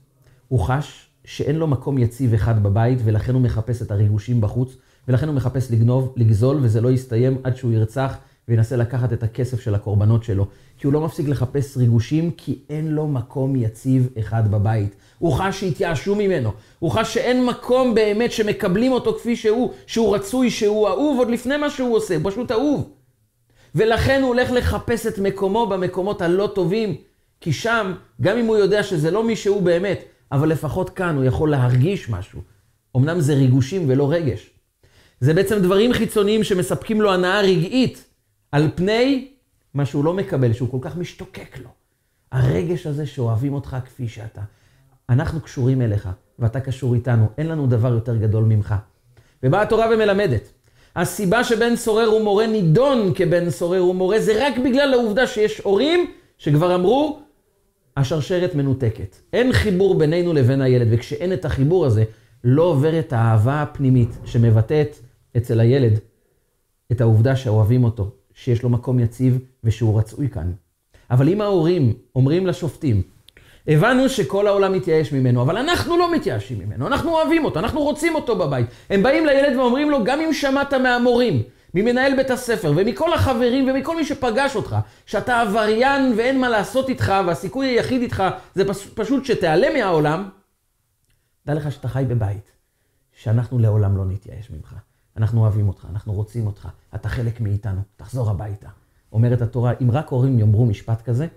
[0.48, 4.76] הוא חש שאין לו מקום יציב אחד בבית, ולכן הוא מחפש את הריגושים בחוץ,
[5.08, 9.60] ולכן הוא מחפש לגנוב, לגזול, וזה לא יסתיים עד שהוא ירצח וינסה לקחת את הכסף
[9.60, 10.48] של הקורבנות שלו.
[10.78, 14.96] כי הוא לא מפסיק לחפש ריגושים, כי אין לו מקום יציב אחד בבית.
[15.20, 16.52] הוא חש שהתייאשו ממנו.
[16.80, 21.58] הוא חש שאין מקום באמת שמקבלים אותו כפי שהוא, שהוא רצוי, שהוא אהוב, עוד לפני
[21.58, 22.90] מה שהוא עושה, הוא פשוט אהוב.
[23.76, 26.96] ולכן הוא הולך לחפש את מקומו במקומות הלא טובים,
[27.42, 31.24] כי שם, גם אם הוא יודע שזה לא מי שהוא באמת, אבל לפחות כאן הוא
[31.24, 32.42] יכול להרגיש משהו.
[32.98, 34.50] אמנם זה ריגושים ולא רגש.
[35.20, 38.06] זה בעצם דברים חיצוניים שמספקים לו הנאה רגעית,
[38.52, 39.28] על פני
[39.74, 41.70] מה שהוא לא מקבל, שהוא כל כך משתוקק לו.
[42.32, 44.42] הרגש הזה שאוהבים אותך כפי שאתה.
[45.10, 48.76] אנחנו קשורים אליך, ואתה קשור איתנו, אין לנו דבר יותר גדול ממך.
[49.44, 50.52] ובאה התורה ומלמדת.
[50.96, 56.76] הסיבה שבן סורר ומורה נידון כבן סורר ומורה, זה רק בגלל העובדה שיש הורים שכבר
[56.76, 57.20] אמרו,
[57.98, 59.16] השרשרת מנותקת.
[59.34, 62.04] אין חיבור בינינו לבין הילד, וכשאין את החיבור הזה,
[62.44, 64.96] לא עוברת האהבה הפנימית שמבטאת
[65.38, 66.00] אצל הילד
[66.92, 70.52] את העובדה שאוהבים אותו, שיש לו מקום יציב ושהוא רצוי כאן.
[71.12, 73.02] אבל אם ההורים אומרים לשופטים,
[73.68, 78.16] הבנו שכל העולם מתייאש ממנו, אבל אנחנו לא מתייאשים ממנו, אנחנו אוהבים אותו, אנחנו רוצים
[78.16, 78.66] אותו בבית.
[78.90, 83.96] הם באים לילד ואומרים לו, גם אם שמעת מהמורים, ממנהל בית הספר ומכל החברים ומכל
[83.96, 88.24] מי שפגש אותך, שאתה עבריין ואין מה לעשות איתך והסיכוי היחיד איתך
[88.56, 88.64] זה
[88.96, 90.30] פשוט שתיעלם מהעולם,
[91.46, 92.52] דע לך שאתה חי בבית,
[93.14, 94.76] שאנחנו לעולם לא נתייאש ממך.
[95.18, 98.70] אנחנו אוהבים אותך, אנחנו רוצים אותך, אתה חלק מאיתנו, תחזור הביתה.
[99.12, 101.28] אומרת התורה, אם רק הורים יאמרו משפט כזה,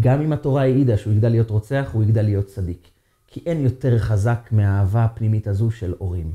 [0.00, 2.88] גם אם התורה העידה שהוא יגדל להיות רוצח, הוא יגדל להיות צדיק.
[3.26, 6.32] כי אין יותר חזק מהאהבה הפנימית הזו של הורים.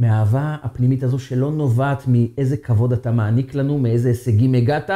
[0.00, 4.90] מהאהבה הפנימית הזו שלא נובעת מאיזה כבוד אתה מעניק לנו, מאיזה הישגים הגעת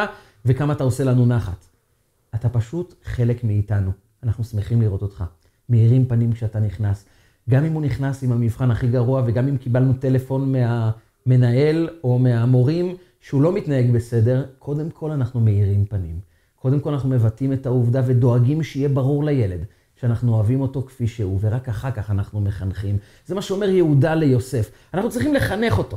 [0.45, 1.67] וכמה אתה עושה לנו נחת.
[2.35, 3.91] אתה פשוט חלק מאיתנו.
[4.23, 5.25] אנחנו שמחים לראות אותך.
[5.69, 7.05] מאירים פנים כשאתה נכנס.
[7.51, 12.97] גם אם הוא נכנס עם המבחן הכי גרוע, וגם אם קיבלנו טלפון מהמנהל או מהמורים
[13.21, 16.19] שהוא לא מתנהג בסדר, קודם כל אנחנו מאירים פנים.
[16.57, 19.65] קודם כל אנחנו מבטאים את העובדה ודואגים שיהיה ברור לילד
[20.05, 22.99] שאנחנו אוהבים אותו כפי שהוא, ורק אחר כך אנחנו מחנכים.
[23.27, 24.71] זה מה שאומר יהודה ליוסף.
[24.95, 25.97] אנחנו צריכים לחנך אותו.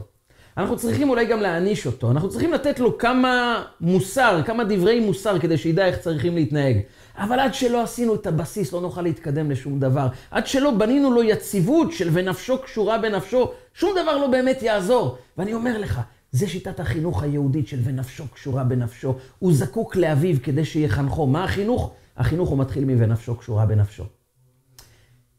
[0.58, 2.12] אנחנו צריכים אולי גם להעניש אותו.
[2.12, 6.78] אנחנו צריכים לתת לו כמה מוסר, כמה דברי מוסר, כדי שידע איך צריכים להתנהג.
[7.18, 10.08] אבל עד שלא עשינו את הבסיס, לא נוכל להתקדם לשום דבר.
[10.32, 15.18] עד שלא בנינו לו יציבות של ונפשו קשורה בנפשו, שום דבר לא באמת יעזור.
[15.38, 19.16] ואני אומר לך, זה שיטת החינוך היהודית של ונפשו קשורה בנפשו.
[19.40, 21.28] הוא זקוק לאביו כדי שיחנכו.
[21.28, 21.94] מה החינוך?
[22.18, 24.04] החינוך הוא מתחיל מ"ונפשו קשורה בנפשו".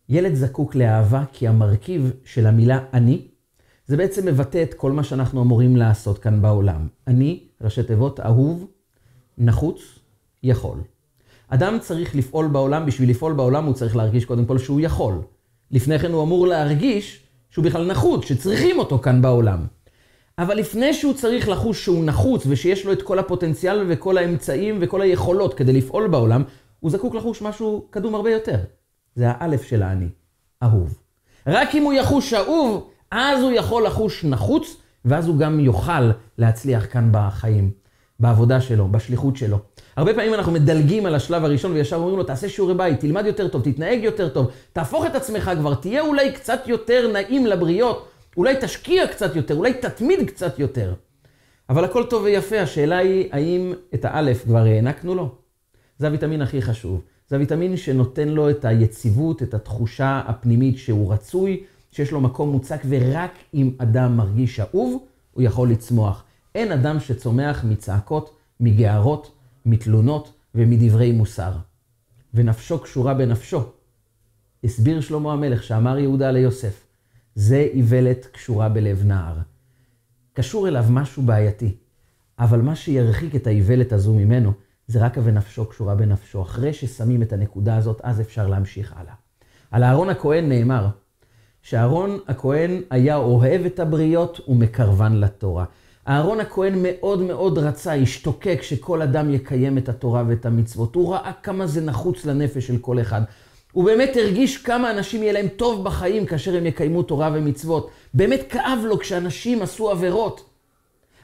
[0.09, 3.29] ילד זקוק לאהבה כי המרכיב של המילה אני,
[3.87, 6.87] זה בעצם מבטא את כל מה שאנחנו אמורים לעשות כאן בעולם.
[7.07, 8.67] אני, ראשי תיבות, אהוב,
[9.39, 9.99] נחוץ,
[10.43, 10.79] יכול.
[11.49, 15.15] אדם צריך לפעול בעולם, בשביל לפעול בעולם הוא צריך להרגיש קודם כל שהוא יכול.
[15.71, 19.67] לפני כן הוא אמור להרגיש שהוא בכלל נחוץ, שצריכים אותו כאן בעולם.
[20.39, 25.01] אבל לפני שהוא צריך לחוש שהוא נחוץ ושיש לו את כל הפוטנציאל וכל האמצעים וכל
[25.01, 26.43] היכולות כדי לפעול בעולם,
[26.81, 28.59] הוא זקוק לחוש משהו קדום הרבה יותר.
[29.15, 30.09] זה האלף של האני,
[30.63, 30.99] אהוב.
[31.47, 36.87] רק אם הוא יחוש אהוב, אז הוא יכול לחוש נחוץ, ואז הוא גם יוכל להצליח
[36.93, 37.71] כאן בחיים,
[38.21, 39.59] בעבודה שלו, בשליחות שלו.
[39.97, 43.49] הרבה פעמים אנחנו מדלגים על השלב הראשון וישר אומרים לו, תעשה שיעורי בית, תלמד יותר
[43.49, 48.55] טוב, תתנהג יותר טוב, תהפוך את עצמך כבר, תהיה אולי קצת יותר נעים לבריות, אולי
[48.61, 50.95] תשקיע קצת יותר, אולי תתמיד קצת יותר.
[51.69, 55.38] אבל הכל טוב ויפה, השאלה היא, האם את האלף כבר הענקנו לו?
[55.99, 57.03] זה הוויטמין הכי חשוב.
[57.29, 62.81] זה הוויטמין שנותן לו את היציבות, את התחושה הפנימית שהוא רצוי, שיש לו מקום מוצק,
[62.89, 66.25] ורק אם אדם מרגיש אהוב, הוא יכול לצמוח.
[66.55, 69.31] אין אדם שצומח מצעקות מגערות,
[69.67, 71.53] מתלונות ומדברי מוסר.
[72.35, 73.63] ונפשו קשורה בנפשו.
[74.65, 76.87] הסביר שלמה המלך שאמר יהודה ליוסף,
[77.35, 79.35] זה איוולת קשורה בלב נער.
[80.33, 81.77] קשור אליו משהו בעייתי,
[82.39, 84.53] אבל מה שירחיק את האיוולת הזו ממנו,
[84.89, 86.43] זה רק ה"ונפשו קשורה בנפשו".
[86.43, 89.15] אחרי ששמים את הנקודה הזאת, אז אפשר להמשיך הלאה.
[89.71, 90.87] על אהרון הכהן נאמר,
[91.63, 95.65] שאהרון הכהן היה אוהב את הבריות ומקרבן לתורה.
[96.09, 100.95] אהרון הכהן מאוד מאוד רצה, השתוקק שכל אדם יקיים את התורה ואת המצוות.
[100.95, 103.23] הוא ראה כמה זה נחוץ לנפש של כל אחד.
[103.73, 107.91] הוא באמת הרגיש כמה אנשים יהיה להם טוב בחיים כאשר הם יקיימו תורה ומצוות.
[108.15, 110.48] באמת כאב לו כשאנשים עשו עבירות.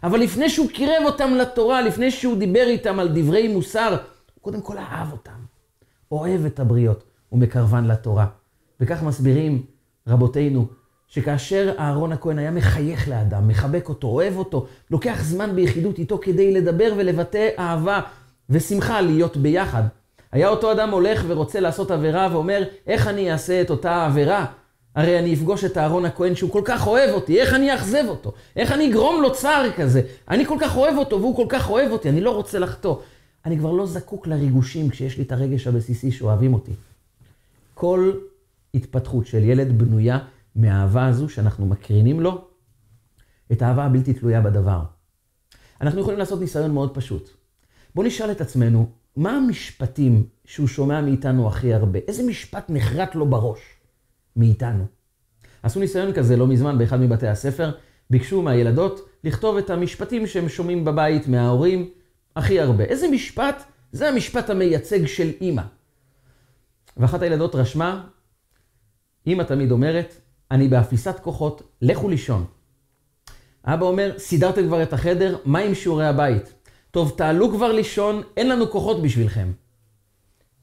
[0.04, 4.60] אבל לפני שהוא קירב אותם לתורה, לפני שהוא דיבר איתם על דברי מוסר, הוא קודם
[4.60, 5.32] כל אהב אותם.
[6.12, 8.26] אוהב את הבריות ומקרבן לתורה.
[8.80, 9.62] וכך מסבירים
[10.08, 10.66] רבותינו,
[11.08, 16.52] שכאשר אהרון הכהן היה מחייך לאדם, מחבק אותו, אוהב אותו, לוקח זמן ביחידות איתו כדי
[16.54, 18.00] לדבר ולבטא אהבה
[18.50, 19.82] ושמחה להיות ביחד.
[20.32, 24.46] היה אותו אדם הולך ורוצה לעשות עבירה ואומר, איך אני אעשה את אותה עבירה?
[24.94, 28.32] הרי אני אפגוש את אהרון הכהן שהוא כל כך אוהב אותי, איך אני אאכזב אותו?
[28.56, 30.02] איך אני אגרום לו צער כזה?
[30.28, 32.96] אני כל כך אוהב אותו והוא כל כך אוהב אותי, אני לא רוצה לחטוא.
[33.44, 36.72] אני כבר לא זקוק לריגושים כשיש לי את הרגש הבסיסי שאוהבים אותי.
[37.74, 38.12] כל
[38.74, 40.18] התפתחות של ילד בנויה
[40.56, 42.44] מהאהבה הזו שאנחנו מקרינים לו
[43.52, 44.82] את האהבה הבלתי תלויה בדבר.
[45.80, 47.30] אנחנו יכולים לעשות ניסיון מאוד פשוט.
[47.94, 51.98] בואו נשאל את עצמנו, מה המשפטים שהוא שומע מאיתנו הכי הרבה?
[52.08, 53.60] איזה משפט נחרט לו בראש
[54.36, 54.84] מאיתנו?
[55.62, 57.70] עשו ניסיון כזה לא מזמן באחד מבתי הספר,
[58.10, 61.90] ביקשו מהילדות לכתוב את המשפטים שהם שומעים בבית מההורים
[62.36, 62.84] הכי הרבה.
[62.84, 63.62] איזה משפט?
[63.92, 65.62] זה המשפט המייצג של אימא.
[66.96, 68.04] ואחת הילדות רשמה,
[69.26, 70.14] אימא תמיד אומרת,
[70.50, 72.44] אני באפיסת כוחות, לכו לישון.
[73.64, 76.52] אבא אומר, סידרתם כבר את החדר, מה עם שיעורי הבית?
[76.90, 79.52] טוב, תעלו כבר לישון, אין לנו כוחות בשבילכם.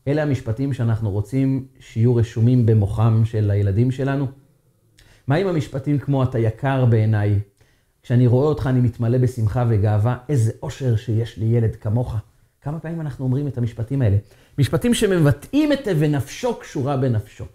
[0.07, 4.27] אלה המשפטים שאנחנו רוצים שיהיו רשומים במוחם של הילדים שלנו.
[5.27, 7.39] מה עם המשפטים כמו אתה יקר בעיניי?
[8.03, 12.15] כשאני רואה אותך אני מתמלא בשמחה וגאווה, איזה אושר שיש לי ילד כמוך.
[12.61, 14.17] כמה פעמים אנחנו אומרים את המשפטים האלה?
[14.57, 17.45] משפטים שמבטאים את ונפשו קשורה בנפשו.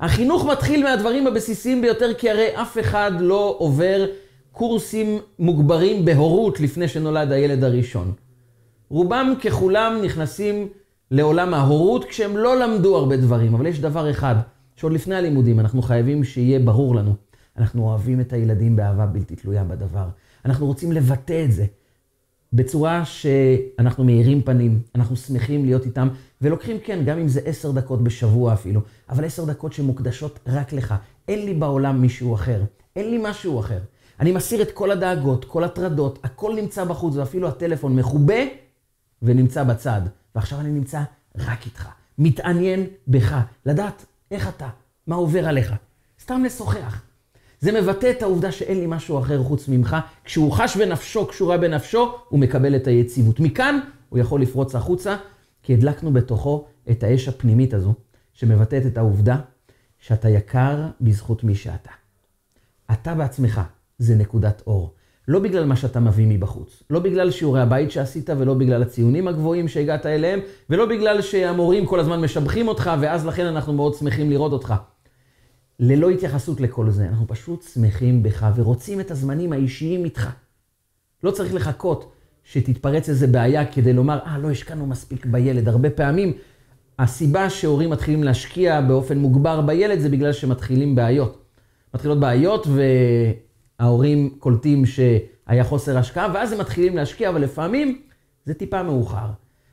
[0.00, 4.06] החינוך מתחיל מהדברים הבסיסיים ביותר, כי הרי אף אחד לא עובר
[4.52, 8.12] קורסים מוגברים בהורות לפני שנולד הילד הראשון.
[8.88, 10.68] רובם ככולם נכנסים
[11.12, 14.34] לעולם ההורות כשהם לא למדו הרבה דברים, אבל יש דבר אחד,
[14.76, 17.14] שעוד לפני הלימודים אנחנו חייבים שיהיה ברור לנו.
[17.58, 20.08] אנחנו אוהבים את הילדים באהבה בלתי תלויה בדבר.
[20.44, 21.66] אנחנו רוצים לבטא את זה.
[22.52, 26.08] בצורה שאנחנו מאירים פנים, אנחנו שמחים להיות איתם,
[26.42, 30.94] ולוקחים, כן, גם אם זה עשר דקות בשבוע אפילו, אבל עשר דקות שמוקדשות רק לך.
[31.28, 32.62] אין לי בעולם מישהו אחר,
[32.96, 33.78] אין לי משהו אחר.
[34.20, 38.42] אני מסיר את כל הדאגות, כל הטרדות, הכל נמצא בחוץ, ואפילו הטלפון מכובה
[39.22, 40.00] ונמצא בצד.
[40.34, 41.02] ועכשיו אני נמצא
[41.38, 44.68] רק איתך, מתעניין בך, לדעת איך אתה,
[45.06, 45.72] מה עובר עליך.
[46.20, 47.02] סתם לשוחח.
[47.60, 49.96] זה מבטא את העובדה שאין לי משהו אחר חוץ ממך.
[50.24, 53.40] כשהוא חש בנפשו קשורה בנפשו, הוא מקבל את היציבות.
[53.40, 55.16] מכאן הוא יכול לפרוץ החוצה,
[55.62, 57.94] כי הדלקנו בתוכו את האש הפנימית הזו,
[58.32, 59.36] שמבטאת את העובדה
[59.98, 61.90] שאתה יקר בזכות מי שאתה.
[62.92, 63.60] אתה בעצמך
[63.98, 64.94] זה נקודת אור.
[65.28, 69.68] לא בגלל מה שאתה מביא מבחוץ, לא בגלל שיעורי הבית שעשית ולא בגלל הציונים הגבוהים
[69.68, 74.52] שהגעת אליהם, ולא בגלל שהמורים כל הזמן משבחים אותך ואז לכן אנחנו מאוד שמחים לראות
[74.52, 74.74] אותך.
[75.80, 77.08] ללא התייחסות לכל זה.
[77.08, 80.30] אנחנו פשוט שמחים בך ורוצים את הזמנים האישיים איתך.
[81.22, 82.12] לא צריך לחכות
[82.44, 85.68] שתתפרץ איזה בעיה כדי לומר, אה, לא השקענו מספיק בילד.
[85.68, 86.32] הרבה פעמים
[86.98, 91.38] הסיבה שהורים מתחילים להשקיע באופן מוגבר בילד זה בגלל שמתחילים בעיות.
[91.94, 92.66] מתחילות בעיות
[93.82, 98.00] וההורים קולטים שהיה חוסר השקעה, ואז הם מתחילים להשקיע, אבל לפעמים
[98.44, 99.26] זה טיפה מאוחר.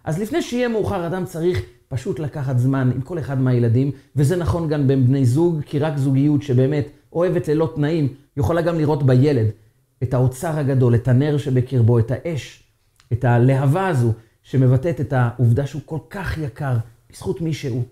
[0.03, 4.69] אז לפני שיהיה מאוחר, אדם צריך פשוט לקחת זמן עם כל אחד מהילדים, וזה נכון
[4.69, 9.47] גם בין בני זוג, כי רק זוגיות שבאמת אוהבת ללא תנאים, יכולה גם לראות בילד
[10.03, 12.63] את האוצר הגדול, את הנר שבקרבו, את האש,
[13.13, 16.77] את הלהבה הזו, שמבטאת את העובדה שהוא כל כך יקר
[17.11, 17.83] בזכות מי שהוא.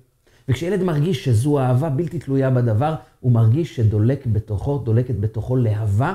[0.50, 6.14] וכשילד מרגיש שזו אהבה בלתי תלויה בדבר, הוא מרגיש שדולק בתוכו, דולקת בתוכו להבה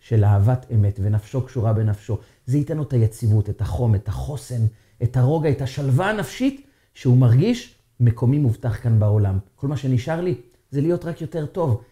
[0.00, 2.18] של אהבת אמת, ונפשו קשורה בנפשו.
[2.46, 4.66] זה ייתן לו את היציבות, את החום, את החוסן,
[5.02, 9.38] את הרוגע, את השלווה הנפשית, שהוא מרגיש מקומי מובטח כאן בעולם.
[9.56, 10.34] כל מה שנשאר לי
[10.70, 11.82] זה להיות רק יותר טוב.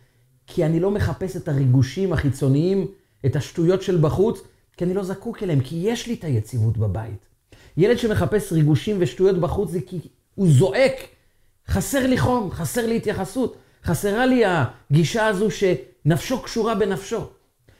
[0.46, 2.86] כי אני לא מחפש את הריגושים החיצוניים,
[3.26, 4.40] את השטויות של בחוץ,
[4.76, 7.26] כי אני לא זקוק אליהם, כי יש לי את היציבות בבית.
[7.76, 10.00] ילד שמחפש ריגושים ושטויות בחוץ זה כי
[10.34, 10.92] הוא זועק,
[11.68, 17.28] חסר לי חום, חסר לי התייחסות, חסרה לי הגישה הזו שנפשו קשורה בנפשו.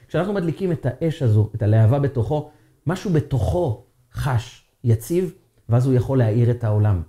[0.07, 2.51] כשאנחנו מדליקים את האש הזו, את הלהבה בתוכו,
[2.87, 5.33] משהו בתוכו חש, יציב,
[5.69, 7.01] ואז הוא יכול להאיר את העולם.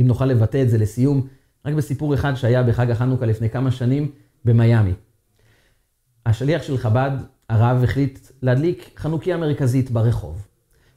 [0.00, 1.26] אם נוכל לבטא את זה לסיום,
[1.64, 4.10] רק בסיפור אחד שהיה בחג החנוכה לפני כמה שנים
[4.44, 4.92] במיאמי.
[6.26, 7.10] השליח של חב"ד,
[7.48, 10.47] הרב, החליט להדליק חנוכיה מרכזית ברחוב.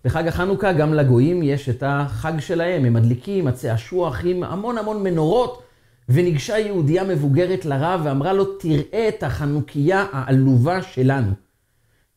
[0.06, 5.04] בחג החנוכה גם לגויים יש את החג שלהם, הם מדליקים עצי אשוח עם המון המון
[5.04, 5.64] מנורות,
[6.10, 11.32] וניגשה יהודייה מבוגרת לרב ואמרה לו, תראה את החנוכיה העלובה שלנו.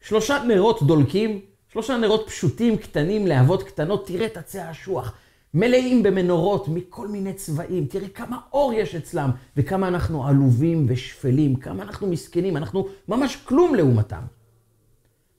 [0.01, 1.41] שלושה נרות דולקים,
[1.73, 5.15] שלושה נרות פשוטים, קטנים, להבות קטנות, תראה את עצי האשוח.
[5.55, 11.83] מלאים במנורות מכל מיני צבעים, תראה כמה אור יש אצלם, וכמה אנחנו עלובים ושפלים, כמה
[11.83, 14.23] אנחנו מסכנים, אנחנו ממש כלום לעומתם.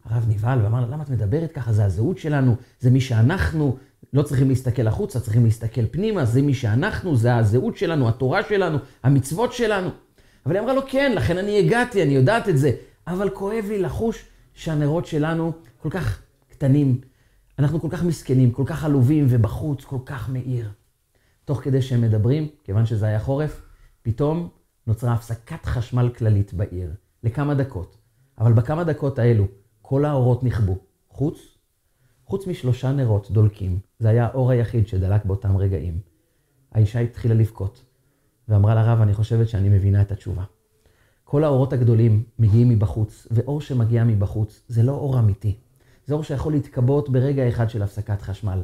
[0.05, 1.73] הרב נבהל ואמר לה, למה את מדברת ככה?
[1.73, 3.77] זה הזהות שלנו, זה מי שאנחנו,
[4.13, 8.77] לא צריכים להסתכל החוצה, צריכים להסתכל פנימה, זה מי שאנחנו, זה הזהות שלנו, התורה שלנו,
[9.03, 9.89] המצוות שלנו.
[10.45, 12.71] אבל היא אמרה לו, כן, לכן אני הגעתי, אני יודעת את זה,
[13.07, 17.01] אבל כואב לי לחוש שהנרות שלנו כל כך קטנים,
[17.59, 20.69] אנחנו כל כך מסכנים, כל כך עלובים, ובחוץ כל כך מאיר.
[21.45, 23.61] תוך כדי שהם מדברים, כיוון שזה היה חורף,
[24.01, 24.49] פתאום
[24.87, 26.91] נוצרה הפסקת חשמל כללית בעיר,
[27.23, 27.97] לכמה דקות.
[28.39, 29.47] אבל בכמה דקות האלו,
[29.87, 30.77] כל האורות נכבו,
[31.09, 31.57] חוץ,
[32.25, 33.79] חוץ משלושה נרות דולקים.
[33.99, 35.99] זה היה האור היחיד שדלק באותם רגעים.
[36.71, 37.85] האישה התחילה לבכות,
[38.49, 40.43] ואמרה לרב, אני חושבת שאני מבינה את התשובה.
[41.23, 45.55] כל האורות הגדולים מגיעים מבחוץ, ואור שמגיע מבחוץ זה לא אור אמיתי.
[46.05, 48.61] זה אור שיכול להתכבות ברגע אחד של הפסקת חשמל.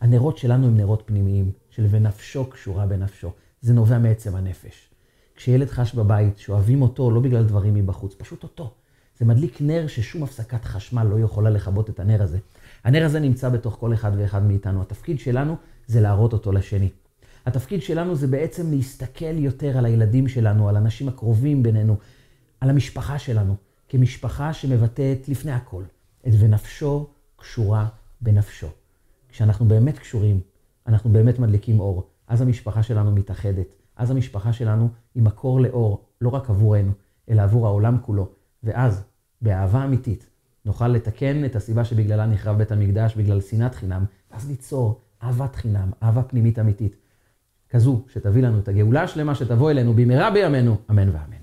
[0.00, 3.30] הנרות שלנו הם נרות פנימיים, של ונפשו קשורה בנפשו.
[3.60, 4.90] זה נובע מעצם הנפש.
[5.36, 8.74] כשילד חש בבית שאוהבים אותו לא בגלל דברים מבחוץ, פשוט אותו.
[9.18, 12.38] זה מדליק נר ששום הפסקת חשמל לא יכולה לכבות את הנר הזה.
[12.84, 14.82] הנר הזה נמצא בתוך כל אחד ואחד מאיתנו.
[14.82, 16.88] התפקיד שלנו זה להראות אותו לשני.
[17.46, 21.96] התפקיד שלנו זה בעצם להסתכל יותר על הילדים שלנו, על האנשים הקרובים בינינו,
[22.60, 23.56] על המשפחה שלנו,
[23.88, 25.82] כמשפחה שמבטאת לפני הכל
[26.28, 27.88] את ונפשו קשורה
[28.20, 28.68] בנפשו.
[29.28, 30.40] כשאנחנו באמת קשורים,
[30.86, 36.28] אנחנו באמת מדליקים אור, אז המשפחה שלנו מתאחדת, אז המשפחה שלנו היא מקור לאור, לא
[36.28, 36.92] רק עבורנו,
[37.28, 38.28] אלא עבור העולם כולו.
[38.64, 39.04] ואז,
[39.42, 40.26] באהבה אמיתית,
[40.64, 45.90] נוכל לתקן את הסיבה שבגללה נחרב בית המקדש, בגלל שנאת חינם, ואז ליצור אהבת חינם,
[46.02, 46.96] אהבה פנימית אמיתית,
[47.70, 51.33] כזו שתביא לנו את הגאולה השלמה שתבוא אלינו במהרה בימינו, אמן ואמן.